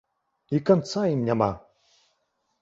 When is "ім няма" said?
1.13-1.51